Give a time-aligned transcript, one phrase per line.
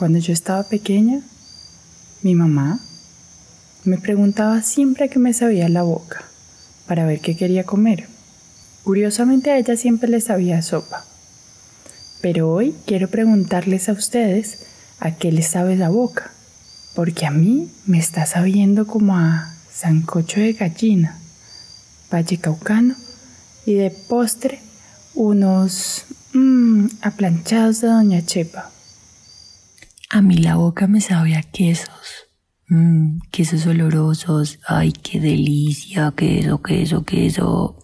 [0.00, 1.20] Cuando yo estaba pequeña,
[2.22, 2.80] mi mamá
[3.84, 6.24] me preguntaba siempre qué me sabía la boca
[6.86, 8.08] para ver qué quería comer.
[8.82, 11.04] Curiosamente a ella siempre le sabía sopa.
[12.22, 14.60] Pero hoy quiero preguntarles a ustedes
[15.00, 16.30] a qué les sabe la boca,
[16.94, 21.18] porque a mí me está sabiendo como a sancocho de gallina,
[22.10, 22.94] valle caucano
[23.66, 24.60] y de postre
[25.12, 28.70] unos mmm, aplanchados de Doña Chepa.
[30.12, 32.26] A mí la boca me sabe a quesos.
[32.66, 34.58] Mmm, quesos olorosos.
[34.66, 36.12] Ay, qué delicia.
[36.16, 37.76] Queso, queso, queso.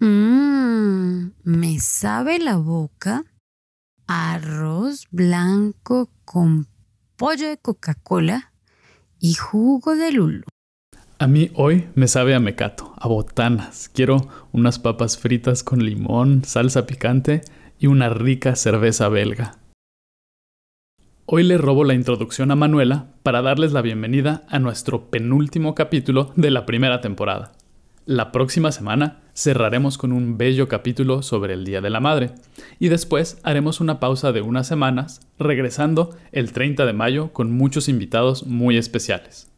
[0.00, 3.24] Mmm, me sabe la boca
[4.08, 6.66] arroz blanco con
[7.16, 8.52] pollo de Coca-Cola
[9.20, 10.46] y jugo de lulo.
[11.20, 13.88] A mí hoy me sabe a mecato, a botanas.
[13.88, 17.42] Quiero unas papas fritas con limón, salsa picante
[17.78, 19.57] y una rica cerveza belga.
[21.30, 26.32] Hoy le robo la introducción a Manuela para darles la bienvenida a nuestro penúltimo capítulo
[26.36, 27.52] de la primera temporada.
[28.06, 32.30] La próxima semana cerraremos con un bello capítulo sobre el Día de la Madre
[32.78, 37.90] y después haremos una pausa de unas semanas, regresando el 30 de mayo con muchos
[37.90, 39.52] invitados muy especiales.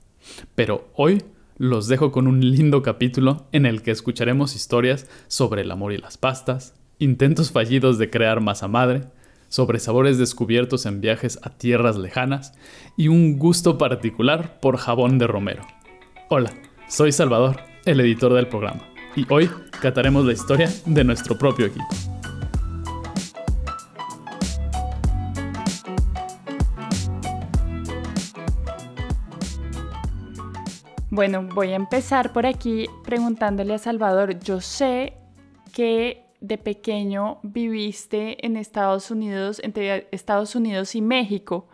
[0.56, 1.22] Pero hoy
[1.56, 5.98] los dejo con un lindo capítulo en el que escucharemos historias sobre el amor y
[5.98, 9.02] las pastas, intentos fallidos de crear masa madre,
[9.51, 12.55] sobre sabores descubiertos en viajes a tierras lejanas
[12.97, 15.67] y un gusto particular por jabón de romero.
[16.31, 16.55] Hola,
[16.89, 18.81] soy Salvador, el editor del programa,
[19.17, 19.51] y hoy
[19.83, 21.89] cataremos la historia de nuestro propio equipo.
[31.12, 34.39] Bueno, voy a empezar por aquí preguntándole a Salvador.
[34.39, 35.15] Yo sé
[35.73, 41.69] que de pequeño viviste en Estados Unidos, entre Estados Unidos y México,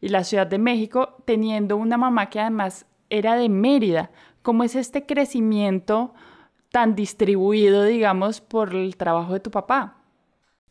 [0.00, 4.10] y la Ciudad de México, teniendo una mamá que además era de Mérida.
[4.42, 6.14] ¿Cómo es este crecimiento
[6.70, 10.02] tan distribuido, digamos, por el trabajo de tu papá?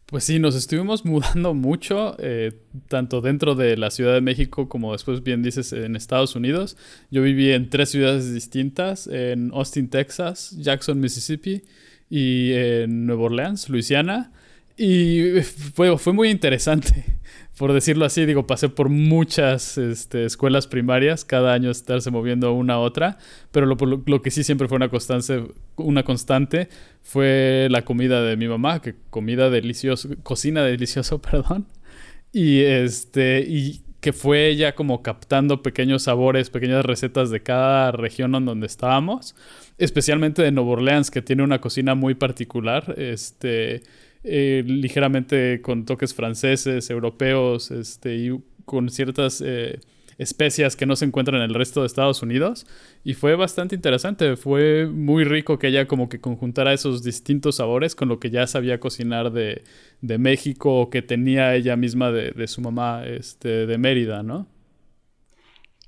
[0.05, 2.51] Pues sí, nos estuvimos mudando mucho, eh,
[2.87, 6.77] tanto dentro de la Ciudad de México como después bien dices en Estados Unidos.
[7.09, 11.63] Yo viví en tres ciudades distintas, en Austin, Texas, Jackson, Mississippi
[12.09, 14.31] y en Nueva Orleans, Luisiana.
[14.77, 15.41] Y
[15.73, 17.05] fue, fue muy interesante
[17.57, 22.75] por decirlo así, digo, pasé por muchas este, escuelas primarias, cada año estarse moviendo una
[22.75, 23.17] a otra,
[23.51, 25.43] pero lo, lo, que sí siempre fue una constante,
[25.77, 26.67] una constante
[27.01, 31.67] fue la comida de mi mamá, que comida deliciosa, cocina delicioso, perdón,
[32.33, 38.35] y este, y que fue ella como captando pequeños sabores, pequeñas recetas de cada región
[38.35, 39.33] en donde estábamos,
[39.79, 43.81] especialmente de Nueva Orleans, que tiene una cocina muy particular, este
[44.23, 49.79] eh, ligeramente con toques franceses, europeos, este, y con ciertas eh,
[50.17, 52.65] especias que no se encuentran en el resto de Estados Unidos.
[53.03, 57.95] Y fue bastante interesante, fue muy rico que ella como que conjuntara esos distintos sabores
[57.95, 59.63] con lo que ya sabía cocinar de,
[60.01, 64.47] de México o que tenía ella misma de, de su mamá este, de Mérida, ¿no?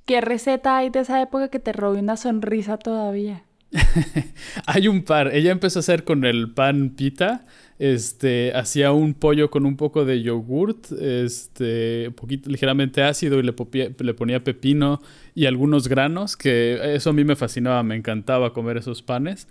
[0.05, 3.44] ¿Qué receta hay de esa época que te robe una sonrisa todavía?
[4.65, 5.33] hay un par.
[5.33, 7.45] Ella empezó a hacer con el pan pita
[7.79, 13.53] este, hacía un pollo con un poco de yogurt, este, poquito, ligeramente ácido y le,
[13.99, 15.01] le, ponía pepino
[15.35, 19.47] y algunos granos, que eso a mí me fascinaba, me encantaba comer esos panes.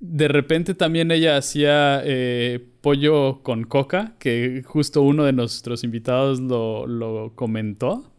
[0.00, 6.40] De repente también ella hacía eh, pollo con coca, que justo uno de nuestros invitados
[6.40, 8.10] lo, lo comentó.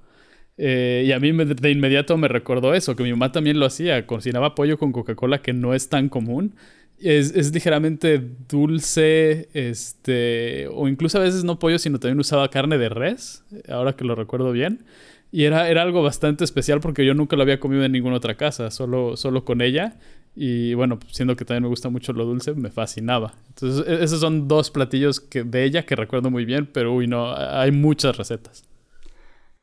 [0.57, 4.07] Eh, y a mí de inmediato me recordó eso, que mi mamá también lo hacía,
[4.07, 6.55] cocinaba pollo con Coca-Cola, que no es tan común.
[6.99, 12.89] Es, ligeramente dulce, este, o incluso a veces no pollo, sino también usaba carne de
[12.89, 14.85] res, ahora que lo recuerdo bien.
[15.31, 18.35] Y era, era algo bastante especial porque yo nunca lo había comido en ninguna otra
[18.35, 19.97] casa, solo, solo con ella.
[20.35, 23.33] Y bueno, siendo que también me gusta mucho lo dulce, me fascinaba.
[23.49, 27.07] Entonces, e, esos son dos platillos que, de ella que recuerdo muy bien, pero uy,
[27.07, 28.63] no, hay muchas recetas.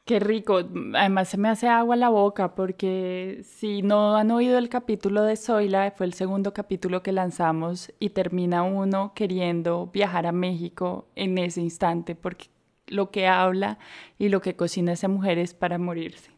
[0.05, 0.61] Qué rico.
[0.95, 5.37] Además se me hace agua la boca porque si no han oído el capítulo de
[5.37, 11.39] Zoila, fue el segundo capítulo que lanzamos y termina uno queriendo viajar a México en
[11.39, 12.47] ese instante porque
[12.89, 13.79] lo que habla
[14.19, 16.33] y lo que cocina esa mujer es para morirse.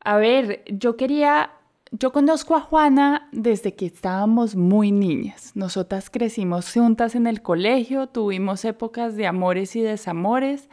[0.00, 1.52] A ver, yo quería,
[1.92, 5.52] yo conozco a Juana desde que estábamos muy niñas.
[5.54, 10.68] Nosotras crecimos juntas en el colegio, tuvimos épocas de amores y desamores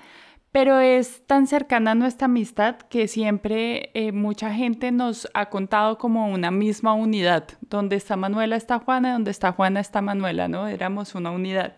[0.51, 6.27] pero es tan cercana nuestra amistad que siempre eh, mucha gente nos ha contado como
[6.27, 7.47] una misma unidad.
[7.61, 10.67] Donde está Manuela está Juana, donde está Juana está Manuela, ¿no?
[10.67, 11.77] Éramos una unidad.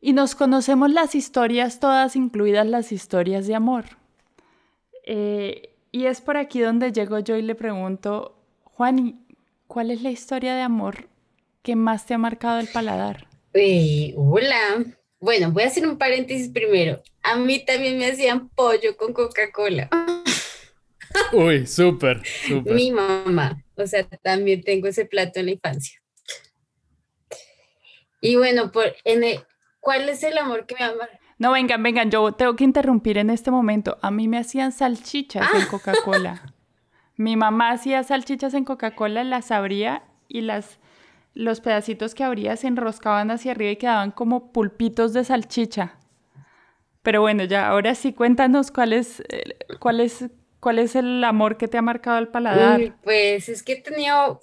[0.00, 3.84] Y nos conocemos las historias todas, incluidas las historias de amor.
[5.04, 9.26] Eh, y es por aquí donde llego yo y le pregunto, Juani,
[9.66, 11.08] ¿cuál es la historia de amor
[11.62, 13.26] que más te ha marcado el paladar?
[14.16, 14.84] hola.
[15.20, 17.02] Bueno, voy a hacer un paréntesis primero.
[17.22, 19.88] A mí también me hacían pollo con Coca-Cola.
[21.32, 22.74] Uy, súper, súper.
[22.74, 26.00] Mi mamá, o sea, también tengo ese plato en la infancia.
[28.20, 29.22] Y bueno, por, en
[29.80, 31.08] ¿cuál es el amor que me ama?
[31.38, 33.98] No, vengan, vengan, yo tengo que interrumpir en este momento.
[34.02, 35.68] A mí me hacían salchichas en ah.
[35.70, 36.54] Coca-Cola.
[37.16, 40.78] Mi mamá hacía salchichas en Coca-Cola, las abría y las
[41.38, 45.94] los pedacitos que abría se enroscaban hacia arriba y quedaban como pulpitos de salchicha.
[47.02, 50.26] Pero bueno, ya ahora sí cuéntanos cuál es, eh, cuál es,
[50.58, 52.96] cuál es el amor que te ha marcado el paladar.
[53.04, 54.40] pues es que he tenido,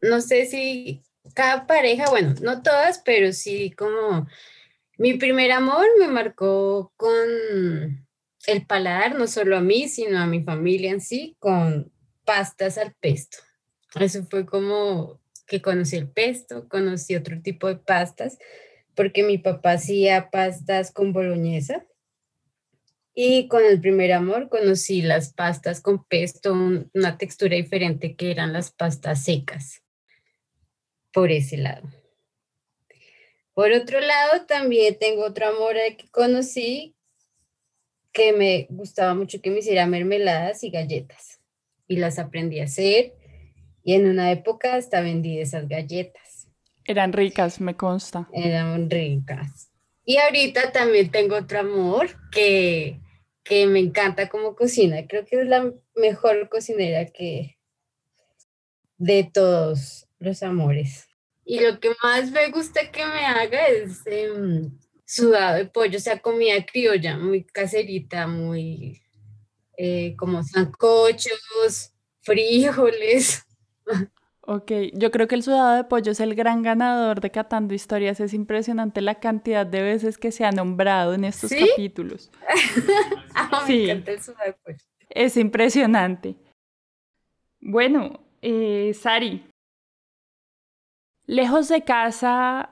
[0.00, 1.02] no sé si
[1.34, 4.28] cada pareja, bueno, no todas, pero sí como
[4.96, 7.26] mi primer amor me marcó con
[8.46, 11.90] el paladar, no solo a mí, sino a mi familia en sí, con
[12.24, 13.38] pastas al pesto.
[13.98, 15.18] Eso fue como
[15.48, 18.38] que conocí el pesto, conocí otro tipo de pastas,
[18.94, 21.84] porque mi papá hacía pastas con boloñesa.
[23.14, 28.52] Y con el primer amor conocí las pastas con pesto, una textura diferente que eran
[28.52, 29.82] las pastas secas,
[31.12, 31.88] por ese lado.
[33.54, 36.94] Por otro lado, también tengo otro amor que conocí
[38.12, 41.40] que me gustaba mucho que me hiciera mermeladas y galletas.
[41.88, 43.14] Y las aprendí a hacer
[43.88, 46.46] y en una época hasta vendí esas galletas.
[46.84, 48.28] Eran ricas, me consta.
[48.34, 49.70] Eran ricas.
[50.04, 53.00] Y ahorita también tengo otro amor que,
[53.42, 55.06] que me encanta como cocina.
[55.06, 57.56] Creo que es la mejor cocinera que
[58.98, 61.08] de todos los amores.
[61.46, 66.00] Y lo que más me gusta que me haga es em, sudado de pollo, o
[66.02, 69.00] sea, comida criolla, muy caserita, muy
[69.78, 73.46] eh, como zancochos, frijoles.
[74.50, 78.18] Ok, yo creo que el sudado de pollo es el gran ganador de Catando Historias.
[78.18, 82.30] Es impresionante la cantidad de veces que se ha nombrado en estos capítulos.
[83.40, 84.78] Ah, sí, me encanta el sudado de pollo.
[85.10, 86.34] Es impresionante.
[87.60, 89.44] Bueno, eh, Sari,
[91.26, 92.70] lejos de casa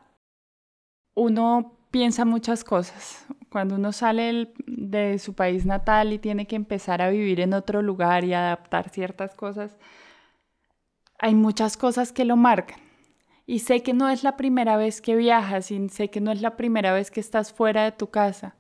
[1.14, 3.26] uno piensa muchas cosas.
[3.50, 7.80] Cuando uno sale de su país natal y tiene que empezar a vivir en otro
[7.82, 9.76] lugar y adaptar ciertas cosas,
[11.18, 12.78] hay muchas cosas que lo marcan.
[13.46, 16.42] Y sé que no es la primera vez que viajas y sé que no es
[16.42, 18.56] la primera vez que estás fuera de tu casa.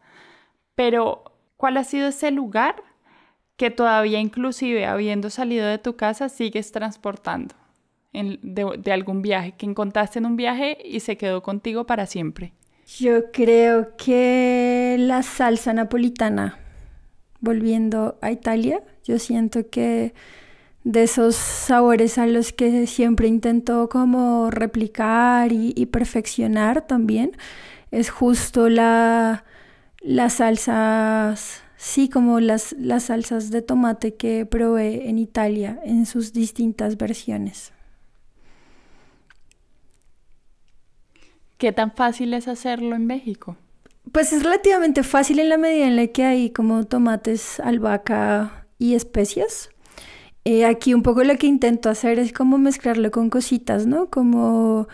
[0.76, 1.24] Pero,
[1.56, 2.82] ¿cuál ha sido ese lugar
[3.56, 7.54] que todavía inclusive habiendo salido de tu casa sigues transportando
[8.12, 12.52] de, de algún viaje que encontraste en un viaje y se quedó contigo para siempre?
[12.98, 16.58] Yo creo que la salsa napolitana,
[17.40, 20.14] volviendo a Italia, yo siento que
[20.86, 27.32] de esos sabores a los que siempre intento como replicar y, perfeccionar también,
[27.90, 29.44] es justo la,
[30.00, 36.32] las salsas, sí, como las, las salsas de tomate que probé en Italia en sus
[36.32, 37.72] distintas versiones.
[41.58, 43.56] ¿Qué tan fácil es hacerlo en México?
[44.12, 48.94] Pues es relativamente fácil en la medida en la que hay como tomates, albahaca y
[48.94, 49.70] especias.
[50.48, 54.10] Eh, aquí un poco lo que intento hacer es como mezclarlo con cositas, ¿no?
[54.10, 54.86] Como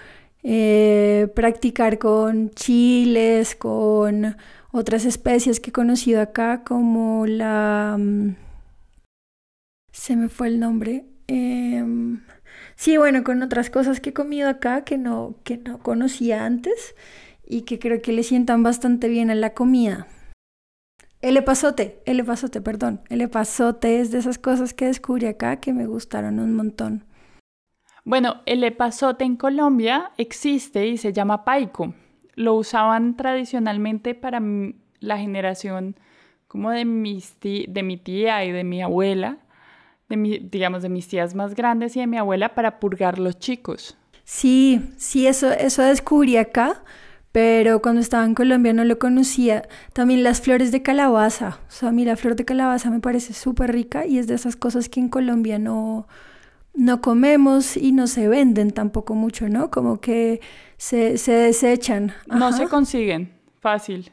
[0.43, 4.37] eh, practicar con chiles, con
[4.71, 7.97] otras especies que he conocido acá, como la...
[7.99, 8.37] Mm,
[9.93, 11.05] se me fue el nombre.
[11.27, 12.23] Em,
[12.77, 16.95] sí, bueno, con otras cosas que he comido acá que no, que no conocía antes
[17.47, 20.07] y que creo que le sientan bastante bien a la comida.
[21.23, 23.01] El epazote, el epazote, perdón.
[23.09, 27.05] El epazote es de esas cosas que descubrí acá que me gustaron un montón.
[28.05, 31.95] Bueno, el epazote en Colombia existe y se llama paico.
[32.35, 34.43] Lo usaban tradicionalmente para
[34.99, 35.95] la generación
[36.49, 39.39] como de, mis de mi tía y de mi abuela,
[40.09, 43.39] de mi, digamos de mis tías más grandes y de mi abuela para purgar los
[43.39, 43.97] chicos.
[44.25, 46.83] Sí, sí, eso, eso descubrí acá
[47.33, 49.67] pero cuando estaba en Colombia no lo conocía.
[49.95, 54.07] También las flores de calabaza, o sea, mira, flor de calabaza me parece súper rica
[54.07, 56.07] y es de esas cosas que en Colombia no,
[56.75, 59.71] no comemos y no se venden tampoco mucho, ¿no?
[59.71, 60.41] Como que
[60.77, 62.13] se, se desechan.
[62.27, 64.13] No se consiguen, fácil.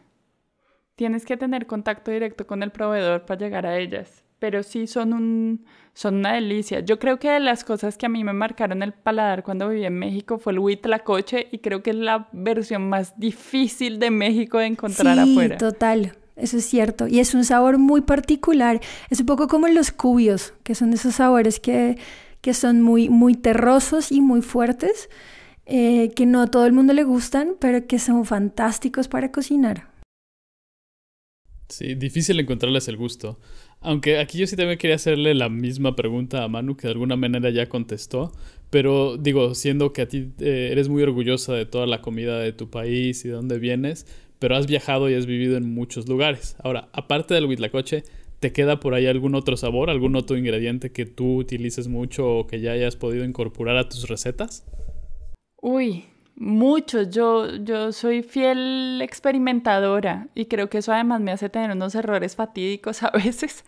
[0.96, 4.24] Tienes que tener contacto directo con el proveedor para llegar a ellas.
[4.40, 6.80] Pero sí son un, son una delicia.
[6.80, 9.86] Yo creo que de las cosas que a mí me marcaron el paladar cuando viví
[9.86, 14.58] en México fue el huitlacoche y creo que es la versión más difícil de México
[14.58, 15.58] de encontrar sí, afuera.
[15.58, 16.14] total.
[16.36, 17.08] Eso es cierto.
[17.08, 18.80] Y es un sabor muy particular.
[19.10, 21.98] Es un poco como los cubios, que son esos sabores que,
[22.40, 25.10] que son muy, muy terrosos y muy fuertes,
[25.66, 29.90] eh, que no a todo el mundo le gustan, pero que son fantásticos para cocinar.
[31.70, 33.40] Sí, difícil encontrarles el gusto.
[33.82, 37.16] Aunque aquí yo sí también quería hacerle la misma pregunta a Manu, que de alguna
[37.16, 38.34] manera ya contestó,
[38.70, 42.52] pero digo, siendo que a ti eh, eres muy orgullosa de toda la comida de
[42.52, 44.06] tu país y de dónde vienes,
[44.38, 46.56] pero has viajado y has vivido en muchos lugares.
[46.62, 48.04] Ahora, aparte del huitlacoche,
[48.40, 52.48] ¿te queda por ahí algún otro sabor, algún otro ingrediente que tú utilices mucho o
[52.48, 54.66] que ya hayas podido incorporar a tus recetas?
[55.62, 56.06] Uy,
[56.40, 57.10] muchos.
[57.10, 62.36] Yo, yo soy fiel experimentadora y creo que eso además me hace tener unos errores
[62.36, 63.66] fatídicos a veces.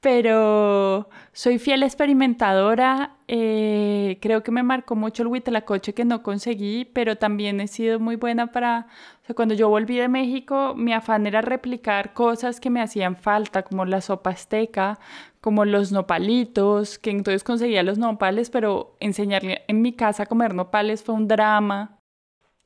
[0.00, 3.16] Pero soy fiel experimentadora.
[3.28, 8.00] eh, creo que me marcó mucho el huitlacoche que no conseguí, pero también he sido
[8.00, 8.88] muy buena para...
[9.36, 13.84] Cuando yo volví de México, mi afán era replicar cosas que me hacían falta, como
[13.84, 14.98] la sopa azteca,
[15.40, 20.54] como los nopalitos, que entonces conseguía los nopales, pero enseñarle en mi casa a comer
[20.54, 22.01] nopales fue un drama.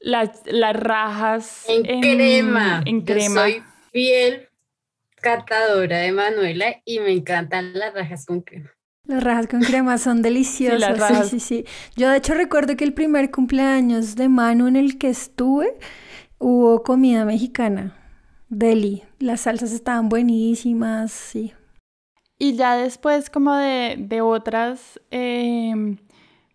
[0.00, 2.82] Las, las rajas En, crema.
[2.84, 3.40] En Yo crema.
[3.42, 3.62] soy
[3.92, 4.48] fiel
[5.20, 8.70] catadora de Manuela y me encantan las rajas con crema.
[9.04, 10.94] Las rajas con crema son deliciosas.
[10.94, 11.28] Sí, rajas.
[11.30, 11.64] sí, sí,
[11.96, 15.76] Yo de hecho recuerdo que el primer cumpleaños de Manu en el que estuve
[16.38, 17.96] hubo comida mexicana.
[18.48, 19.02] Deli.
[19.18, 21.52] Las salsas estaban buenísimas, sí.
[22.38, 25.96] Y ya después como de, de otras em,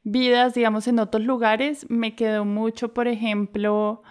[0.04, 4.04] vidas, digamos, en otros lugares, me quedó mucho, por ejemplo,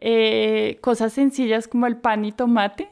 [0.00, 2.90] eh, cosas sencillas como el pan y tomate,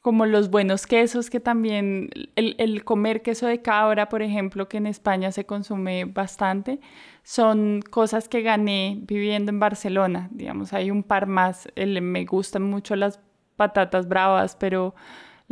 [0.00, 4.78] como los buenos quesos, que también el, el comer queso de cabra, por ejemplo, que
[4.78, 6.80] en España se consume bastante,
[7.22, 10.28] son cosas que gané viviendo en Barcelona.
[10.32, 11.68] Digamos, hay un par más.
[11.76, 13.20] Me gustan mucho las
[13.56, 14.94] patatas bravas, pero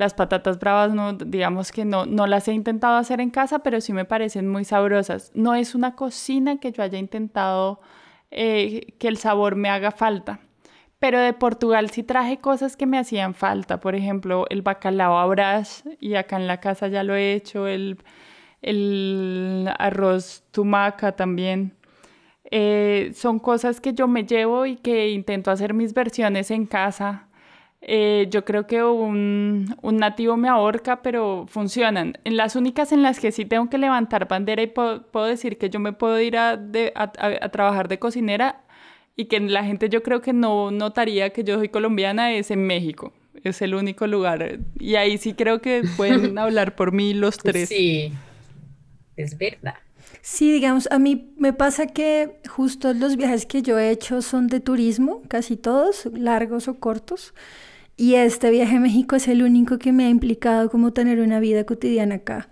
[0.01, 3.83] las patatas bravas no, digamos que no, no las he intentado hacer en casa, pero
[3.83, 5.31] sí me parecen muy sabrosas.
[5.35, 7.83] No es una cocina que yo haya intentado
[8.31, 10.41] eh, que el sabor me haga falta.
[10.99, 13.79] Pero de Portugal sí traje cosas que me hacían falta.
[13.81, 17.67] Por ejemplo, el bacalao a brás, y acá en la casa ya lo he hecho,
[17.67, 17.99] el,
[18.63, 21.75] el arroz tumaca también.
[22.51, 27.29] Eh, son cosas que yo me llevo y que intento hacer mis versiones en casa.
[27.83, 32.19] Eh, yo creo que un, un nativo me ahorca, pero funcionan.
[32.25, 35.57] En las únicas en las que sí tengo que levantar bandera y puedo, puedo decir
[35.59, 38.63] que yo me puedo ir a, de- a- a- a trabajar de cocinera
[39.17, 42.67] y que la gente yo creo que no notaría que yo soy colombiana es en
[42.67, 43.13] México.
[43.45, 44.59] Es el único lugar.
[44.79, 47.69] Y ahí sí creo que pueden hablar por mí los tres.
[47.71, 48.13] Sí,
[49.17, 49.75] es verdad.
[50.23, 54.49] Sí, digamos, a mí me pasa que justo los viajes que yo he hecho son
[54.49, 57.33] de turismo, casi todos, largos o cortos.
[58.01, 61.39] Y este viaje a México es el único que me ha implicado como tener una
[61.39, 62.49] vida cotidiana acá.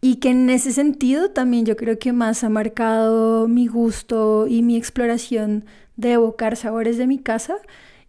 [0.00, 4.62] Y que en ese sentido también yo creo que más ha marcado mi gusto y
[4.62, 7.58] mi exploración de evocar sabores de mi casa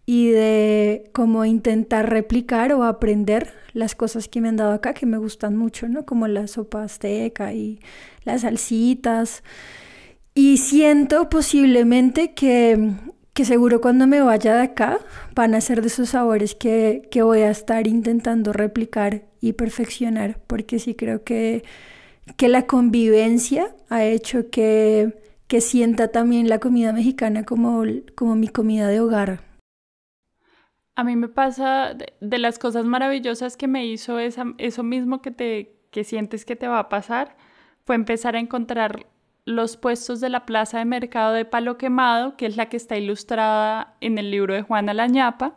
[0.06, 5.06] y de como intentar replicar o aprender las cosas que me han dado acá que
[5.06, 6.04] me gustan mucho, ¿no?
[6.04, 7.78] Como la sopa azteca y
[8.24, 9.44] las salsitas.
[10.34, 12.90] Y siento posiblemente que,
[13.34, 14.98] que seguro cuando me vaya de acá
[15.34, 20.38] van a ser de esos sabores que, que voy a estar intentando replicar y perfeccionar,
[20.46, 21.64] porque sí creo que,
[22.36, 27.84] que la convivencia ha hecho que, que sienta también la comida mexicana como,
[28.14, 29.40] como mi comida de hogar.
[30.94, 35.30] A mí me pasa de, las cosas maravillosas que me hizo esa, eso mismo que
[35.30, 37.36] te que sientes que te va a pasar
[37.84, 39.06] fue empezar a encontrar
[39.44, 42.96] los puestos de la plaza de mercado de Palo Quemado, que es la que está
[42.96, 45.56] ilustrada en el libro de Juana Lañapa,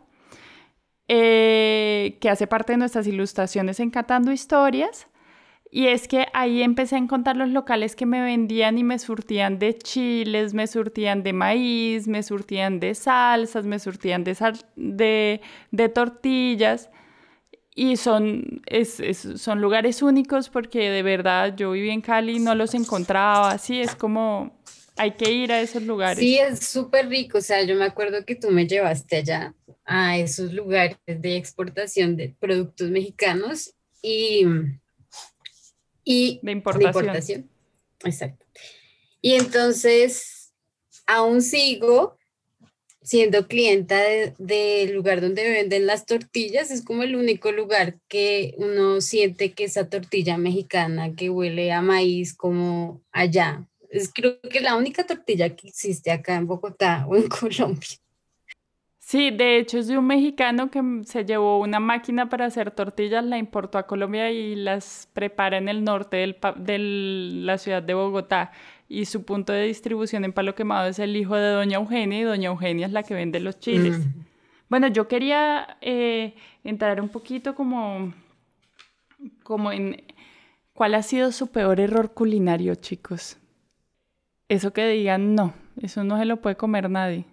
[1.07, 5.07] eh, que hace parte de nuestras ilustraciones en Catando Historias.
[5.71, 9.59] Y es que ahí empecé a encontrar los locales que me vendían y me surtían
[9.59, 15.41] de chiles, me surtían de maíz, me surtían de salsas, me surtían de, sal de,
[15.71, 16.89] de tortillas.
[17.77, 22.39] Y son, es, es, son lugares únicos porque de verdad yo viví en Cali y
[22.39, 23.51] no los encontraba.
[23.51, 24.57] Así es como
[24.95, 26.19] hay que ir a esos lugares.
[26.19, 27.39] Sí, es súper rico.
[27.39, 29.53] O sea, yo me acuerdo que tú me llevaste allá
[29.83, 34.45] a esos lugares de exportación de productos mexicanos y,
[36.05, 36.93] y de importación.
[36.93, 37.49] de importación.
[38.05, 38.45] Exacto.
[39.21, 40.53] Y entonces
[41.05, 42.17] aún sigo
[43.05, 44.01] siendo clienta
[44.39, 49.65] del lugar donde venden las tortillas, es como el único lugar que uno siente que
[49.65, 53.63] esa tortilla mexicana que huele a maíz como allá.
[53.91, 57.97] Es creo que la única tortilla que existe acá en Bogotá o en Colombia.
[58.97, 63.23] Sí, de hecho es de un mexicano que se llevó una máquina para hacer tortillas,
[63.23, 66.17] la importó a Colombia y las prepara en el norte
[66.55, 68.51] de la ciudad de Bogotá
[68.87, 72.23] y su punto de distribución en Palo Quemado es el hijo de Doña Eugenia y
[72.23, 73.99] Doña Eugenia es la que vende los chiles.
[74.69, 78.13] Bueno, yo quería eh, entrar un poquito como,
[79.43, 80.03] como en
[80.73, 83.37] cuál ha sido su peor error culinario, chicos.
[84.49, 87.25] Eso que digan, no, eso no se lo puede comer nadie.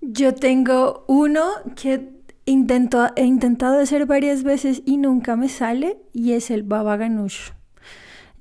[0.00, 1.44] Yo tengo uno
[1.76, 2.10] que
[2.44, 7.50] intento, he intentado hacer varias veces y nunca me sale y es el baba ganoush.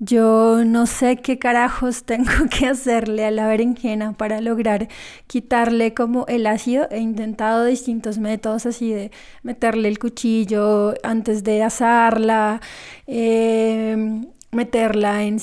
[0.04, 4.88] Yo no sé qué carajos tengo que hacerle a la berenjena para lograr
[5.28, 6.88] quitarle como el ácido.
[6.90, 9.12] He intentado distintos métodos así de
[9.44, 12.62] meterle el cuchillo antes de asarla,
[13.06, 15.38] em, meterla en,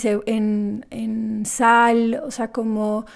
[0.91, 3.07] en, sal, o sea, como...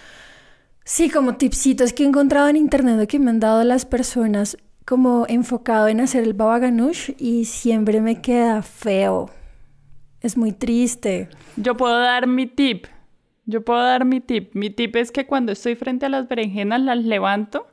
[0.84, 5.26] Sí, como tipsitos que he encontrado en internet que me han dado las personas como
[5.28, 9.30] enfocado en hacer el baba ganoush y siempre me queda feo.
[10.22, 11.28] Es muy triste.
[11.56, 12.86] Yo puedo dar mi tip.
[13.44, 14.54] Yo puedo dar mi tip.
[14.54, 17.66] Mi tip es que cuando estoy frente a las berenjenas las levanto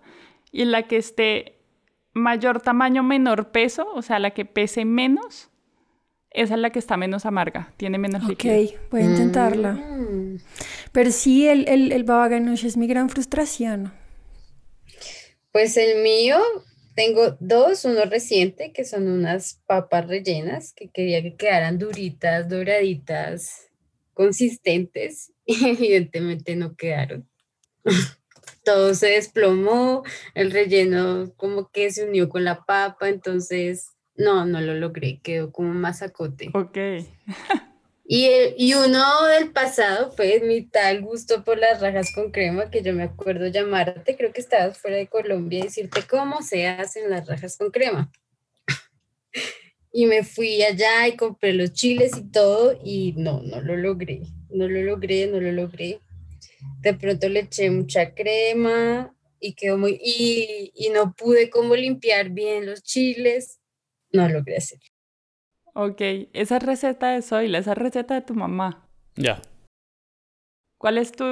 [0.51, 1.59] y la que esté
[2.13, 5.49] mayor tamaño, menor peso, o sea, la que pese menos,
[6.31, 8.55] esa es la que está menos amarga, tiene menos líquido.
[8.55, 9.73] Ok, voy a intentarla.
[9.73, 10.39] Mm.
[10.91, 13.93] Pero sí, el, el, el baba es mi gran frustración.
[15.51, 16.37] Pues el mío
[16.99, 23.69] tengo dos, uno reciente, que son unas papas rellenas que quería que quedaran duritas, doraditas,
[24.13, 27.25] consistentes, y evidentemente no quedaron.
[28.65, 30.03] Todo se desplomó,
[30.35, 35.53] el relleno como que se unió con la papa, entonces no, no lo logré, quedó
[35.53, 36.49] como masacote.
[36.53, 36.77] Ok.
[38.11, 42.81] Y, y, uno del pasado fue mi tal gusto por las rajas con crema, que
[42.81, 47.11] yo me acuerdo llamarte, creo que estabas fuera de Colombia, y decirte cómo se hacen
[47.11, 48.11] las rajas con crema.
[49.93, 54.21] y me fui allá y compré los chiles y todo, y no, no lo logré,
[54.49, 55.99] no lo logré, no lo logré.
[56.81, 62.31] De pronto le eché mucha crema y quedó muy, y, y no pude como limpiar
[62.31, 63.59] bien los chiles,
[64.11, 64.79] no logré hacer.
[65.81, 66.01] Ok,
[66.33, 68.85] esa receta de Zoila, esa receta de tu mamá.
[69.15, 69.41] Ya.
[70.77, 71.23] ¿Cuál es tu...?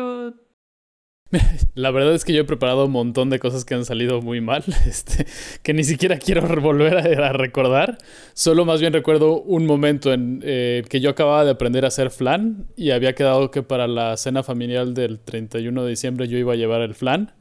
[1.75, 4.39] La verdad es que yo he preparado un montón de cosas que han salido muy
[4.39, 5.27] mal, este,
[5.63, 7.97] que ni siquiera quiero volver a, recordar.
[8.35, 12.09] Solo más bien recuerdo un momento en eh, que yo acababa de aprender a hacer
[12.09, 16.53] flan y había quedado que para la cena familiar del 31 de diciembre yo iba
[16.53, 17.33] a llevar el flan.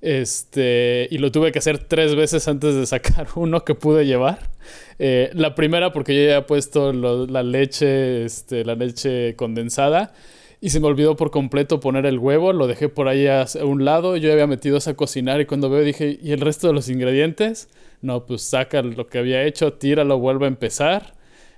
[0.00, 4.50] Este, y lo tuve que hacer tres veces antes de sacar uno que pude llevar.
[4.98, 10.12] Eh, la primera porque yo ya había puesto la leche, este, la leche condensada.
[10.60, 13.84] Y se me olvidó por completo poner el huevo, lo dejé por ahí a un
[13.84, 16.72] lado, yo había metido eso a cocinar y cuando veo dije, ¿y el resto de
[16.72, 17.68] los ingredientes?
[18.02, 21.14] No, pues saca lo que había hecho, tíralo, vuelve a empezar.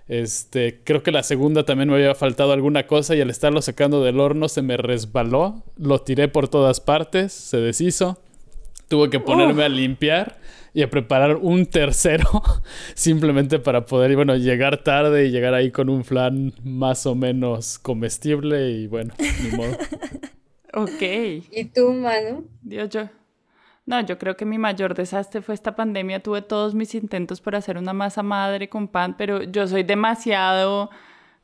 [0.07, 4.05] Este, creo que la segunda también me había faltado alguna cosa y al estarlo sacando
[4.05, 8.19] del horno se me resbaló, lo tiré por todas partes, se deshizo.
[8.91, 10.41] Tuve que ponerme a limpiar
[10.75, 12.29] y a preparar un tercero
[12.95, 17.79] simplemente para poder, bueno, llegar tarde y llegar ahí con un flan más o menos
[17.79, 19.77] comestible y bueno, ni modo.
[20.75, 21.03] ok.
[21.53, 22.49] ¿Y tú, Manu?
[22.63, 23.09] Dios, yo.
[23.87, 26.21] No, yo creo que mi mayor desastre fue esta pandemia.
[26.21, 30.91] Tuve todos mis intentos por hacer una masa madre con pan, pero yo soy demasiado,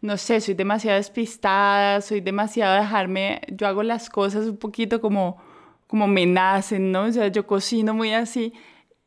[0.01, 5.39] no sé, soy demasiado despistada, soy demasiado dejarme, yo hago las cosas un poquito como
[5.87, 7.05] como me nacen, ¿no?
[7.05, 8.53] O sea, yo cocino muy así.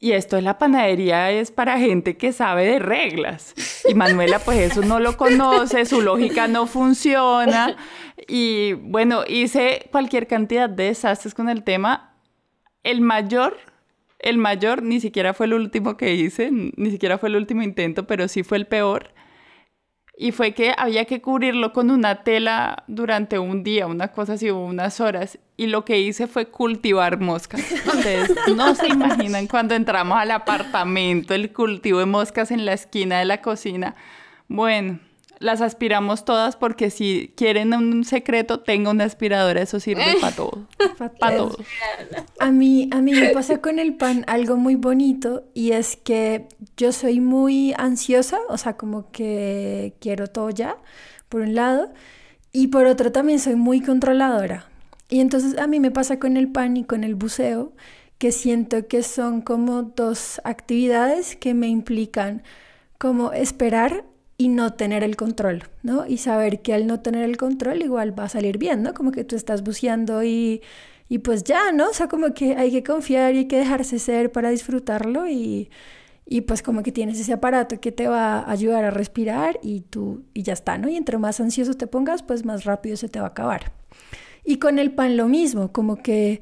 [0.02, 3.54] Y esto de la panadería es para gente que sabe de reglas.
[3.90, 7.76] Y Manuela, pues eso no lo conoce, su lógica no funciona.
[8.28, 12.16] Y bueno, hice cualquier cantidad de desastres con el tema.
[12.84, 13.58] El mayor,
[14.20, 18.08] el mayor ni siquiera fue el último que hice, ni siquiera fue el último intento,
[18.08, 19.14] pero sí fue el peor
[20.22, 24.52] y fue que había que cubrirlo con una tela durante un día, una cosa así,
[24.52, 25.40] unas horas.
[25.56, 27.62] Y lo que hice fue cultivar moscas.
[27.86, 33.18] Ustedes no se imaginan cuando entramos al apartamento, el cultivo de moscas en la esquina
[33.18, 33.96] de la cocina.
[34.50, 35.00] Bueno,
[35.40, 40.68] las aspiramos todas porque si quieren un secreto, tenga una aspiradora, eso sirve para todo.
[41.20, 41.58] para todo.
[42.40, 46.48] A mí, a mí me pasa con el pan algo muy bonito y es que
[46.76, 50.78] yo soy muy ansiosa, o sea, como que quiero todo ya,
[51.30, 51.94] por un lado,
[52.52, 54.68] y por otro también soy muy controladora.
[55.08, 57.72] Y entonces a mí me pasa con el pan y con el buceo,
[58.18, 62.44] que siento que son como dos actividades que me implican
[62.98, 64.04] como esperar
[64.40, 66.08] y no tener el control, ¿no?
[66.08, 68.94] Y saber que al no tener el control igual va a salir bien, ¿no?
[68.94, 70.62] Como que tú estás buceando y,
[71.10, 71.90] y pues ya, ¿no?
[71.90, 75.70] O sea, como que hay que confiar y hay que dejarse ser para disfrutarlo y,
[76.26, 79.82] y pues como que tienes ese aparato que te va a ayudar a respirar y
[79.82, 80.88] tú y ya está, ¿no?
[80.88, 83.74] Y entre más ansioso te pongas, pues más rápido se te va a acabar.
[84.46, 86.42] Y con el pan lo mismo, como que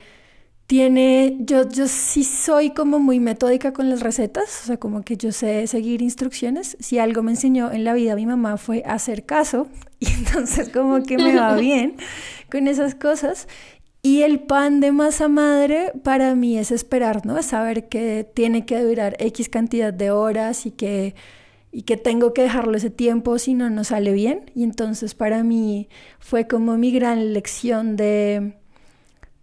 [0.67, 5.15] tiene, yo, yo sí soy como muy metódica con las recetas, o sea, como que
[5.15, 6.75] yo sé seguir instrucciones.
[6.81, 9.67] Si algo me enseñó en la vida mi mamá fue hacer caso,
[9.99, 11.95] y entonces como que me va bien
[12.51, 13.47] con esas cosas.
[14.03, 17.37] Y el pan de masa madre para mí es esperar, ¿no?
[17.37, 21.15] Es saber que tiene que durar X cantidad de horas y que,
[21.71, 24.51] y que tengo que dejarlo ese tiempo, si no, no sale bien.
[24.53, 28.53] Y entonces para mí fue como mi gran lección de,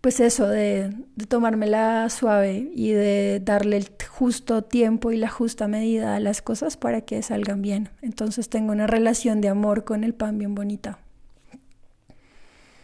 [0.05, 5.67] pues eso, de, de tomármela suave y de darle el justo tiempo y la justa
[5.67, 7.89] medida a las cosas para que salgan bien.
[8.03, 10.99] Entonces tengo una relación de amor con el pan bien bonita.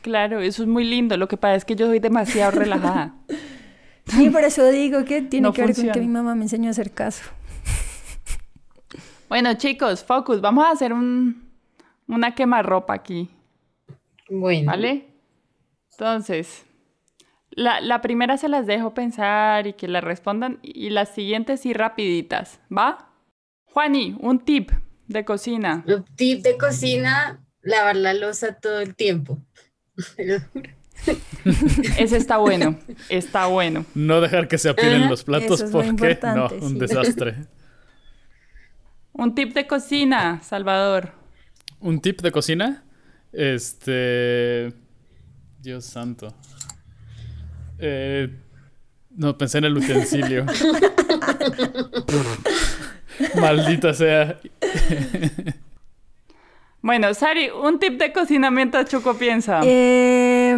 [0.01, 1.19] Claro, eso es muy lindo.
[1.19, 3.15] Lo que pasa es que yo soy demasiado relajada.
[4.07, 6.71] Sí, por eso digo que tiene que ver con que mi mamá me enseñó a
[6.71, 7.23] hacer caso.
[9.29, 10.41] Bueno, chicos, focus.
[10.41, 11.51] Vamos a hacer un,
[12.09, 13.29] una quemarropa aquí.
[14.31, 14.73] Bueno.
[14.73, 15.07] ¿Vale?
[15.93, 16.65] Entonces,
[17.51, 21.73] la, la, primera se las dejo pensar y que la respondan y las siguientes sí
[21.73, 23.11] rapiditas, ¿va?
[23.65, 24.71] Juani, un tip
[25.07, 25.85] de cocina.
[25.87, 29.39] Un tip de cocina, lavar la losa todo el tiempo.
[31.99, 33.85] Ese está bueno, está bueno.
[33.95, 37.47] No dejar que se apilen los platos porque no, un desastre.
[39.13, 41.13] Un tip de cocina, Salvador.
[41.81, 42.85] Un tip de cocina,
[43.33, 44.73] este,
[45.61, 46.35] Dios santo.
[47.81, 48.29] Eh,
[49.11, 50.47] no, pensé en el utensilio.
[53.35, 54.39] Maldita sea.
[56.83, 59.61] Bueno, Sari, un tip de cocina mientras Choco piensa.
[59.65, 60.57] Eh,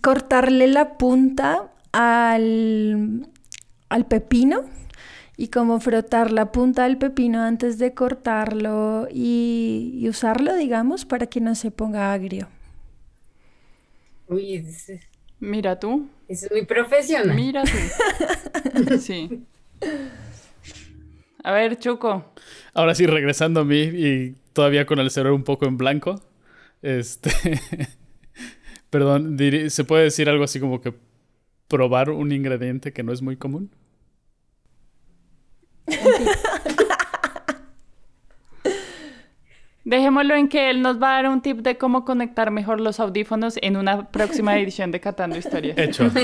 [0.00, 3.28] cortarle la punta al,
[3.88, 4.62] al pepino
[5.36, 11.26] y como frotar la punta del pepino antes de cortarlo y, y usarlo, digamos, para
[11.26, 12.48] que no se ponga agrio.
[14.28, 14.64] Uy,
[15.40, 16.08] Mira tú.
[16.28, 17.34] es muy profesional.
[17.34, 18.96] Mira tú.
[19.00, 19.44] Sí.
[21.42, 22.32] A ver, Choco.
[22.74, 26.20] Ahora sí, regresando a mí y todavía con el cerebro un poco en blanco.
[26.82, 27.30] Este.
[28.90, 30.92] Perdón, ¿se puede decir algo así como que
[31.68, 33.70] probar un ingrediente que no es muy común?
[39.84, 43.00] Dejémoslo en que él nos va a dar un tip de cómo conectar mejor los
[43.00, 45.76] audífonos en una próxima edición de Catando Historias.
[45.78, 46.10] Hecho.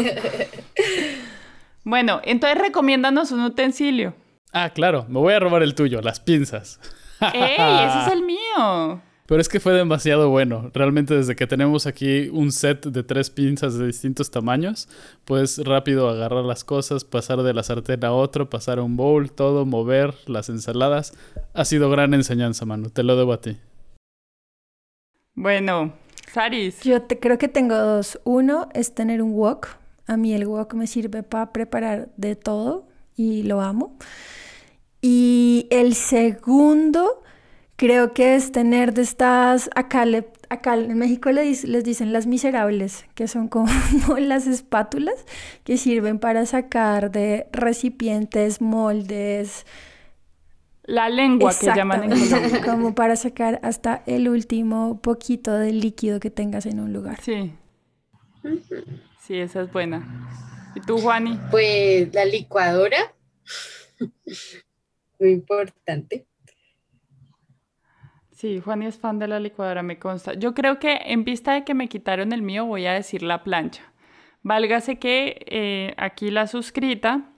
[1.88, 4.12] Bueno, entonces recomiéndanos un utensilio.
[4.52, 6.80] Ah, claro, me voy a robar el tuyo, las pinzas.
[7.32, 7.52] ¡Ey!
[7.86, 9.00] Ese es el mío.
[9.26, 10.70] Pero es que fue demasiado bueno.
[10.72, 14.88] Realmente desde que tenemos aquí un set de tres pinzas de distintos tamaños,
[15.24, 19.30] puedes rápido agarrar las cosas, pasar de la sartén a otro, pasar a un bowl,
[19.32, 21.12] todo, mover las ensaladas.
[21.54, 22.90] Ha sido gran enseñanza, Manu.
[22.90, 23.56] Te lo debo a ti.
[25.34, 25.92] Bueno,
[26.32, 26.80] Saris.
[26.82, 28.20] Yo te, creo que tengo dos.
[28.24, 29.68] Uno es tener un wok.
[30.06, 32.86] A mí el wok me sirve para preparar de todo
[33.16, 33.98] y lo amo.
[35.02, 37.22] Y el segundo
[37.76, 42.12] creo que es tener de estas, acá, le- acá en México le dis- les dicen
[42.12, 43.68] las miserables, que son como
[44.18, 45.14] las espátulas
[45.64, 49.66] que sirven para sacar de recipientes, moldes,
[50.84, 52.62] La lengua que llaman en Colombia.
[52.64, 57.20] como para sacar hasta el último poquito de líquido que tengas en un lugar.
[57.22, 57.52] Sí.
[59.20, 60.06] Sí, esa es buena.
[60.76, 61.38] ¿Y tú, Juani?
[61.50, 62.96] Pues la licuadora,
[65.18, 66.26] muy importante.
[68.36, 70.34] Sí, Juani es fan de la licuadora, me consta.
[70.34, 73.42] Yo creo que en vista de que me quitaron el mío, voy a decir la
[73.42, 73.82] plancha.
[74.42, 77.30] Válgase que eh, aquí la suscrita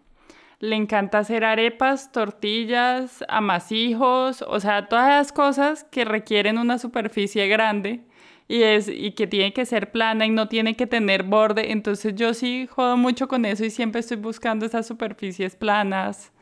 [0.58, 7.46] le encanta hacer arepas, tortillas, amasijos, o sea, todas las cosas que requieren una superficie
[7.46, 8.00] grande
[8.48, 11.70] y, es, y que tiene que ser plana y no tiene que tener borde.
[11.70, 16.32] Entonces yo sí jodo mucho con eso y siempre estoy buscando esas superficies planas,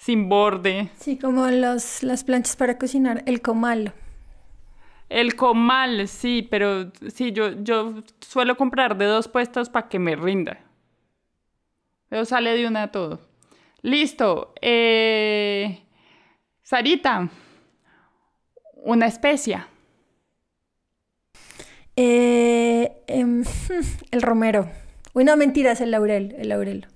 [0.00, 0.88] sin borde.
[0.98, 3.92] Sí, como los, las planchas para cocinar, el comal.
[5.10, 10.16] El comal, sí, pero sí, yo, yo suelo comprar de dos puestos para que me
[10.16, 10.58] rinda.
[12.08, 13.20] Pero sale de una todo.
[13.82, 14.54] Listo.
[14.62, 15.82] Eh,
[16.62, 17.28] Sarita,
[18.76, 19.68] una especia.
[21.94, 23.44] Eh, Em,
[24.12, 24.70] el romero.
[25.12, 26.86] Uy, no, mentiras, el laurel, el laurel.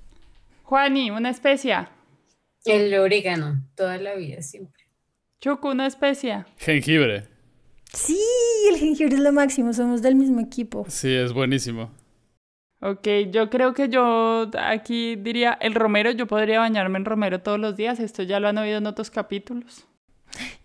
[0.63, 1.91] Juani, una especia.
[2.65, 4.85] El orégano, toda la vida, siempre.
[5.41, 6.47] Chucu, una especia.
[6.59, 7.29] Jengibre.
[7.93, 8.19] Sí,
[8.71, 10.85] el jengibre es lo máximo, somos del mismo equipo.
[10.89, 11.91] Sí, es buenísimo.
[12.81, 17.59] Ok, yo creo que yo aquí diría el romero, yo podría bañarme en romero todos
[17.59, 19.87] los días, esto ya lo han oído en otros capítulos.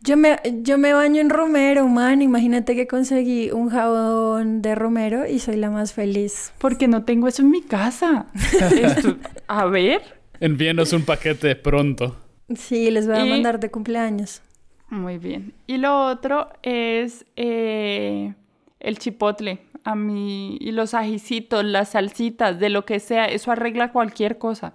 [0.01, 2.21] Yo me, yo me baño en romero, man.
[2.23, 6.51] Imagínate que conseguí un jabón de romero y soy la más feliz.
[6.57, 8.25] Porque no tengo eso en mi casa.
[8.33, 10.18] Esto- a ver.
[10.39, 12.15] Envíenos un paquete pronto.
[12.55, 14.41] Sí, les voy a Y- mandar de cumpleaños.
[14.89, 15.53] Muy bien.
[15.67, 18.33] Y lo otro es eh,
[18.79, 19.59] el chipotle.
[19.83, 24.73] A mí, y los ajicitos, las salsitas, de lo que sea, eso arregla cualquier cosa.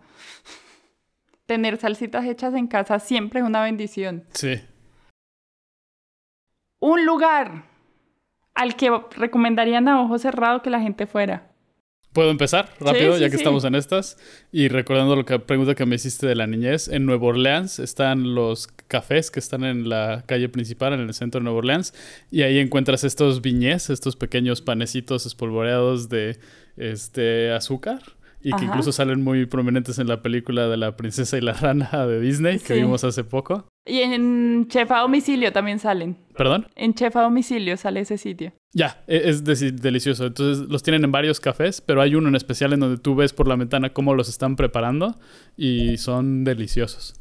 [1.47, 4.25] Tener salsitas hechas en casa siempre es una bendición.
[4.33, 4.61] Sí.
[6.81, 7.65] Un lugar
[8.55, 11.51] al que recomendarían a ojo cerrado que la gente fuera.
[12.15, 13.39] ¿Puedo empezar rápido, sí, ya que sí.
[13.39, 14.17] estamos en estas?
[14.53, 18.69] Y recordando la pregunta que me hiciste de la niñez, en Nueva Orleans están los
[18.69, 21.93] cafés que están en la calle principal, en el centro de Nueva Orleans,
[22.31, 26.39] y ahí encuentras estos viñés, estos pequeños panecitos espolvoreados de
[26.77, 28.01] este azúcar,
[28.45, 32.07] y que incluso salen muy prominentes en la película de la princesa y la rana
[32.07, 32.81] de Disney, que Sí.
[32.81, 33.67] vimos hace poco.
[33.87, 36.17] Y en Chef a domicilio también salen.
[36.37, 36.67] ¿Perdón?
[36.77, 38.53] En Chef a domicilio sale ese sitio.
[38.75, 40.27] Ya, e- es deci- delicioso.
[40.27, 43.33] Entonces los tienen en varios cafés, pero hay uno en especial en donde tú ves
[43.33, 45.17] por la ventana cómo los están preparando
[45.57, 47.21] y son deliciosos.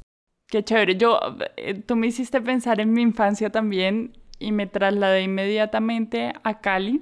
[0.50, 0.96] Qué chévere.
[0.98, 1.20] Yo,
[1.58, 7.02] eh, tú me hiciste pensar en mi infancia también y me trasladé inmediatamente a Cali,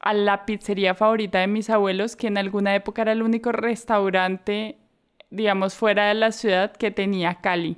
[0.00, 4.78] a la pizzería favorita de mis abuelos, que en alguna época era el único restaurante,
[5.30, 7.76] digamos, fuera de la ciudad que tenía Cali.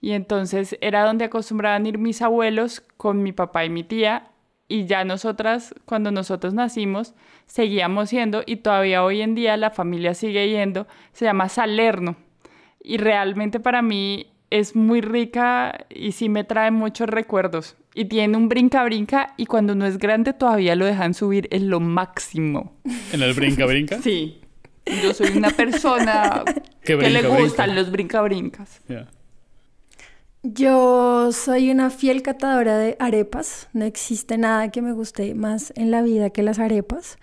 [0.00, 4.30] Y entonces era donde acostumbraban ir mis abuelos con mi papá y mi tía.
[4.68, 7.14] Y ya nosotras, cuando nosotros nacimos,
[7.46, 10.86] seguíamos yendo y todavía hoy en día la familia sigue yendo.
[11.12, 12.16] Se llama Salerno
[12.84, 17.76] y realmente para mí es muy rica y sí me trae muchos recuerdos.
[17.94, 21.80] Y tiene un brinca-brinca y cuando uno es grande todavía lo dejan subir, es lo
[21.80, 22.72] máximo.
[23.12, 24.00] En el brinca brinca.
[24.02, 24.40] Sí,
[25.02, 26.42] yo soy una persona
[26.82, 27.80] Que le gustan brinca.
[27.80, 28.80] los brinca-brincas.
[30.42, 33.68] Yo soy una fiel catadora de arepas.
[33.72, 37.18] No existe nada que me guste más en la vida que las arepas.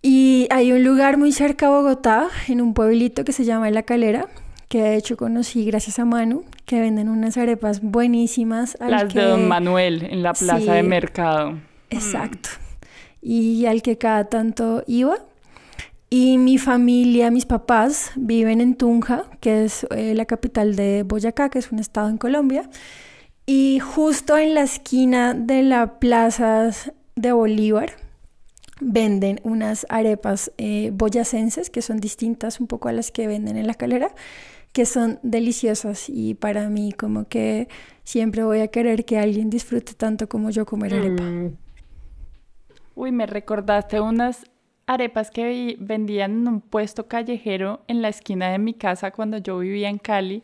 [0.00, 3.82] Y hay un lugar muy cerca a Bogotá, en un pueblito que se llama La
[3.82, 4.28] Calera,
[4.74, 8.76] que de hecho conocí gracias a Manu, que venden unas arepas buenísimas.
[8.80, 10.66] al Las de Don que- Manuel en la plaza Sí.
[10.68, 11.58] de mercado.
[11.90, 12.48] Exacto.
[13.22, 15.14] Y al que cada tanto iba.
[16.10, 21.50] Y mi familia, mis papás, viven en Tunja, que es eh, la capital de Boyacá,
[21.50, 22.68] que es un estado en Colombia.
[23.46, 26.68] Y justo en la esquina de la plaza
[27.14, 27.90] de Bolívar
[28.80, 33.68] venden unas arepas eh, boyacenses, que son distintas un poco a las que venden en
[33.68, 34.08] la calera,
[34.74, 36.10] que son deliciosas.
[36.10, 37.68] Y para mí como que
[38.02, 41.22] siempre voy a querer que alguien disfrute tanto como yo comer arepa.
[41.22, 41.56] Mm,
[42.96, 44.44] Uy, me recordaste unas
[44.86, 49.38] arepas que vi- vendían en un puesto callejero en la esquina de mi casa cuando
[49.38, 50.42] yo vivía en Cali,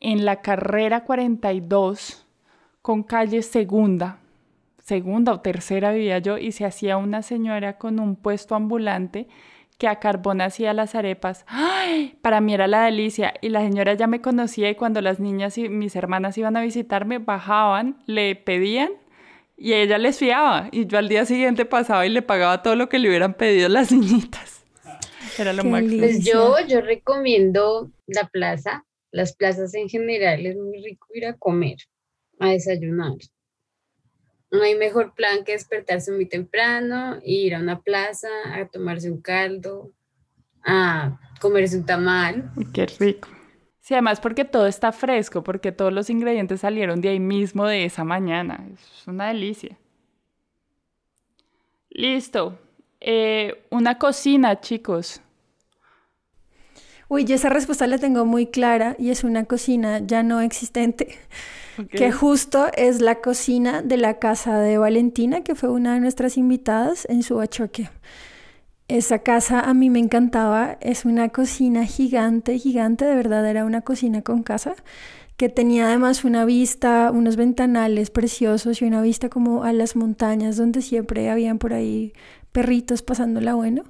[0.00, 2.26] en la carrera 42,
[2.82, 4.20] con calle segunda,
[4.82, 9.28] segunda o tercera vivía yo, y se hacía una señora con un puesto ambulante
[9.78, 11.44] que a carbón hacía las arepas.
[11.46, 12.18] ¡Ay!
[12.20, 13.32] Para mí era la delicia.
[13.40, 16.62] Y la señora ya me conocía y cuando las niñas y mis hermanas iban a
[16.62, 18.90] visitarme, bajaban, le pedían
[19.56, 20.68] y ella les fiaba.
[20.72, 23.68] Y yo al día siguiente pasaba y le pagaba todo lo que le hubieran pedido
[23.68, 24.64] las niñitas.
[25.38, 25.90] Era lo Qué máximo.
[25.92, 26.06] lindo.
[26.06, 31.34] Pues yo, yo recomiendo la plaza, las plazas en general, es muy rico ir a
[31.34, 31.76] comer,
[32.40, 33.12] a desayunar.
[34.50, 39.20] No hay mejor plan que despertarse muy temprano, ir a una plaza, a tomarse un
[39.20, 39.92] caldo,
[40.64, 42.50] a comerse un tamal.
[42.72, 43.28] Qué rico.
[43.80, 47.84] Sí, además porque todo está fresco, porque todos los ingredientes salieron de ahí mismo de
[47.84, 48.66] esa mañana.
[48.72, 49.78] Es una delicia.
[51.90, 52.58] Listo.
[53.00, 55.22] Eh, una cocina, chicos.
[57.08, 61.16] Uy, yo esa respuesta la tengo muy clara y es una cocina ya no existente,
[61.90, 66.36] que justo es la cocina de la casa de Valentina, que fue una de nuestras
[66.36, 67.88] invitadas en su bachoque.
[68.88, 73.80] Esa casa a mí me encantaba, es una cocina gigante, gigante, de verdad era una
[73.80, 74.74] cocina con casa,
[75.38, 80.56] que tenía además una vista, unos ventanales preciosos y una vista como a las montañas
[80.56, 82.12] donde siempre habían por ahí
[82.52, 83.84] perritos pasándola bueno.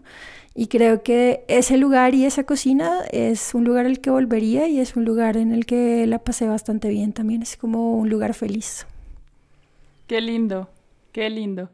[0.60, 4.80] Y creo que ese lugar y esa cocina es un lugar al que volvería y
[4.80, 7.42] es un lugar en el que la pasé bastante bien también.
[7.42, 8.84] Es como un lugar feliz.
[10.08, 10.68] Qué lindo,
[11.12, 11.70] qué lindo.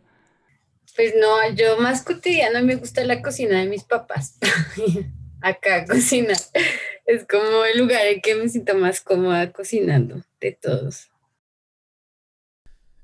[0.94, 4.36] Pues no, yo más cotidiano me gusta la cocina de mis papás.
[5.40, 6.36] Acá cocinar.
[7.06, 11.08] Es como el lugar en que me siento más cómoda cocinando de todos.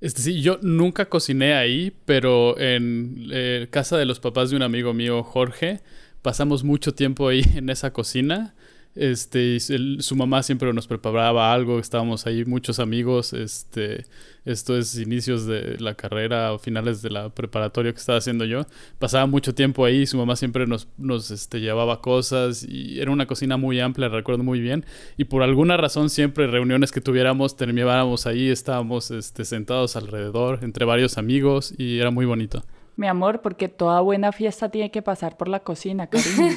[0.00, 4.62] Este sí, yo nunca cociné ahí, pero en eh, casa de los papás de un
[4.62, 5.80] amigo mío, Jorge,
[6.22, 8.54] pasamos mucho tiempo ahí en esa cocina
[8.96, 14.04] este, su mamá siempre nos preparaba algo, estábamos ahí muchos amigos, este,
[14.44, 18.66] esto es inicios de la carrera o finales de la preparatoria que estaba haciendo yo.
[18.98, 23.26] Pasaba mucho tiempo ahí, su mamá siempre nos, nos este, llevaba cosas y era una
[23.26, 24.84] cocina muy amplia, recuerdo muy bien.
[25.16, 30.84] Y por alguna razón siempre reuniones que tuviéramos terminábamos ahí, estábamos este, sentados alrededor entre
[30.84, 32.64] varios amigos y era muy bonito.
[33.00, 36.54] Mi amor, porque toda buena fiesta tiene que pasar por la cocina, cariño.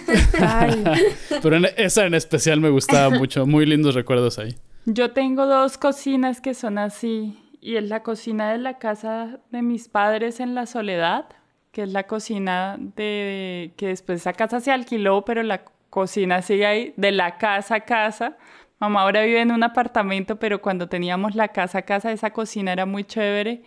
[1.42, 3.46] Pero esa en especial me gustaba mucho.
[3.46, 4.54] Muy lindos recuerdos ahí.
[4.84, 7.42] Yo tengo dos cocinas que son así.
[7.62, 11.28] Y es la cocina de la casa de mis padres en la soledad,
[11.72, 16.66] que es la cocina de que después esa casa se alquiló, pero la cocina sigue
[16.66, 18.36] ahí, de la casa a casa.
[18.80, 22.74] Mamá ahora vive en un apartamento, pero cuando teníamos la casa a casa, esa cocina
[22.74, 23.64] era muy chévere.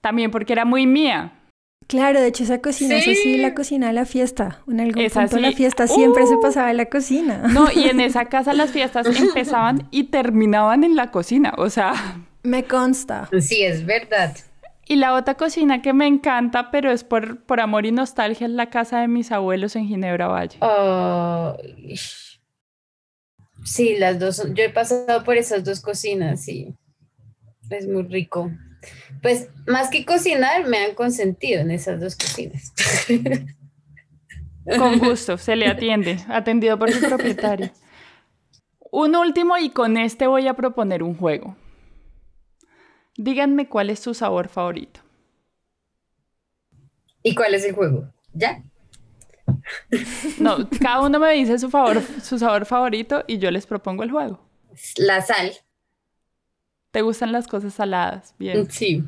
[0.00, 1.35] También porque era muy mía.
[1.86, 4.62] Claro, de hecho esa cocina es así la cocina de la fiesta.
[4.66, 6.40] En algún punto la fiesta siempre se ¡Uh!
[6.40, 7.44] pasaba en la cocina.
[7.48, 11.92] No, y en esa casa las fiestas empezaban y terminaban en la cocina, o sea...
[12.42, 13.28] Me consta.
[13.40, 14.36] Sí, es verdad.
[14.88, 18.52] Y la otra cocina que me encanta, pero es por, por amor y nostalgia, es
[18.52, 20.58] la casa de mis abuelos en Ginebra Valle.
[23.64, 24.42] sí, las dos.
[24.54, 26.72] Yo he pasado por esas dos cocinas y
[27.70, 28.52] es muy rico.
[29.22, 32.72] Pues más que cocinar, me han consentido en esas dos cocinas.
[34.78, 37.70] Con gusto, se le atiende, atendido por su propietario.
[38.90, 41.56] Un último y con este voy a proponer un juego.
[43.16, 45.00] Díganme cuál es su sabor favorito.
[47.22, 48.12] ¿Y cuál es el juego?
[48.32, 48.62] ¿Ya?
[50.38, 54.10] No, cada uno me dice su, favor, su sabor favorito y yo les propongo el
[54.10, 54.40] juego.
[54.96, 55.52] La sal.
[56.96, 58.34] ¿Te gustan las cosas saladas?
[58.38, 58.70] Bien.
[58.70, 59.04] Sí.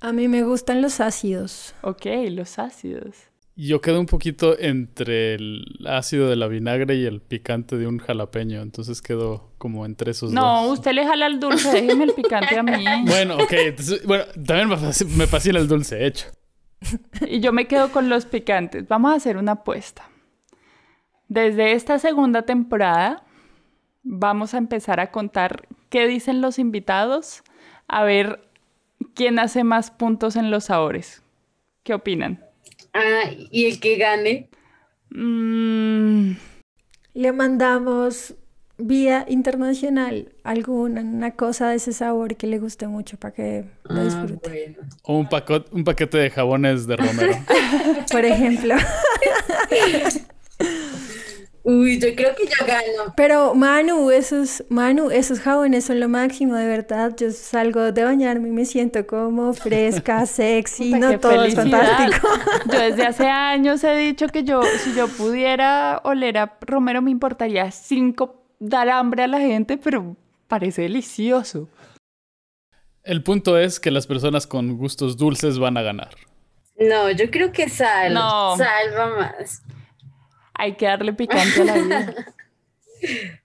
[0.00, 1.76] A mí me gustan los ácidos.
[1.82, 3.14] Ok, los ácidos.
[3.54, 7.98] Yo quedo un poquito entre el ácido de la vinagre y el picante de un
[7.98, 10.62] jalapeño, entonces quedo como entre esos no, dos.
[10.66, 12.84] No, usted le jala el dulce, déjeme el picante a mí.
[13.06, 13.52] Bueno, ok,
[14.04, 14.68] bueno, también
[15.16, 16.26] me fascina el dulce, hecho.
[17.28, 18.88] Y yo me quedo con los picantes.
[18.88, 20.10] Vamos a hacer una apuesta.
[21.28, 23.22] Desde esta segunda temporada
[24.02, 27.42] vamos a empezar a contar qué dicen los invitados,
[27.88, 28.40] a ver
[29.14, 31.22] quién hace más puntos en los sabores.
[31.82, 32.44] ¿Qué opinan?
[32.92, 34.48] Ah, ¿y el que gane?
[35.10, 36.32] Mm.
[37.14, 38.34] Le mandamos
[38.78, 44.04] vía internacional alguna cosa de ese sabor que le guste mucho para que lo ah,
[44.04, 44.76] disfrute.
[45.02, 45.28] O un,
[45.70, 47.32] un paquete de jabones de romero.
[48.12, 48.74] Por ejemplo.
[51.68, 53.12] Uy, yo creo que yo gano.
[53.16, 57.12] Pero Manu, esos, Manu, esos jabones son lo máximo, de verdad.
[57.16, 62.28] Yo salgo de bañarme y me siento como fresca, sexy, no todo es fantástico.
[62.72, 67.10] Yo desde hace años he dicho que yo, si yo pudiera oler a Romero, me
[67.10, 70.14] importaría cinco dar hambre a la gente, pero
[70.46, 71.68] parece delicioso.
[73.02, 76.14] El punto es que las personas con gustos dulces van a ganar.
[76.78, 78.14] No, yo creo que sal.
[78.14, 78.56] No.
[78.56, 79.64] Salva más.
[80.58, 82.14] Hay que darle picante a la vida.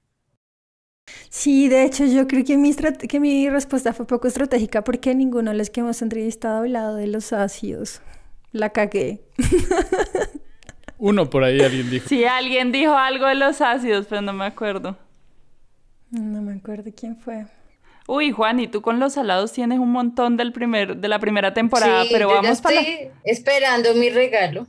[1.29, 5.51] Sí, de hecho yo creo que mi, que mi respuesta fue poco estratégica porque ninguno
[5.51, 8.01] de los que hemos entrevistado ha hablado de los ácidos.
[8.51, 9.21] La cagué.
[10.97, 12.09] Uno por ahí alguien dijo.
[12.09, 14.97] Sí, alguien dijo algo de los ácidos, pero no me acuerdo.
[16.11, 17.45] No me acuerdo quién fue.
[18.07, 21.53] Uy, Juan, y tú con los salados tienes un montón del primer, de la primera
[21.53, 22.81] temporada, pero vamos para.
[22.81, 24.67] Estoy esperando mi regalo.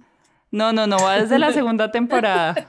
[0.53, 2.67] No, no, no, va desde la segunda temporada.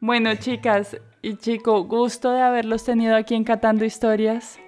[0.00, 4.58] Bueno, chicas y chico, gusto de haberlos tenido aquí en Catando Historias.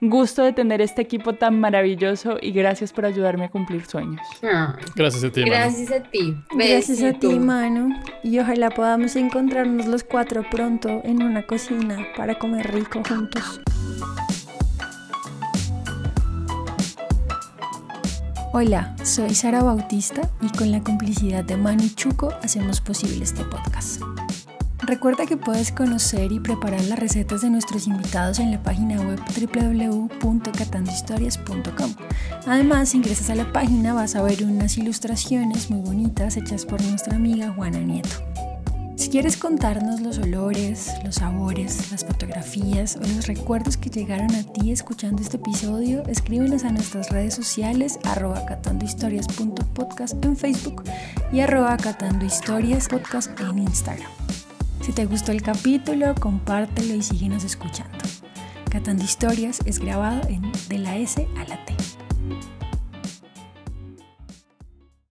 [0.00, 4.20] Gusto de tener este equipo tan maravilloso y gracias por ayudarme a cumplir sueños.
[4.96, 6.36] gracias a ti, Gracias a ti.
[6.56, 7.94] Gracias a ti, Manu.
[8.24, 13.60] Y ojalá podamos encontrarnos los cuatro pronto en una cocina para comer rico juntos.
[18.54, 24.02] Hola, soy Sara Bautista y con la complicidad de Manu Chuco hacemos posible este podcast.
[24.82, 29.18] Recuerda que puedes conocer y preparar las recetas de nuestros invitados en la página web
[30.20, 31.94] www.catandohistorias.com.
[32.46, 36.82] Además, si ingresas a la página vas a ver unas ilustraciones muy bonitas hechas por
[36.82, 38.22] nuestra amiga Juana Nieto
[39.12, 44.72] quieres contarnos los olores, los sabores, las fotografías o los recuerdos que llegaron a ti
[44.72, 50.84] escuchando este episodio, escríbenos a nuestras redes sociales arroba catandohistorias.podcast en Facebook
[51.30, 54.10] y arroba catandohistoriaspodcast en Instagram.
[54.80, 57.98] Si te gustó el capítulo, compártelo y síguenos escuchando.
[58.70, 60.40] Catando Historias es grabado en
[60.70, 61.81] de la S a la T.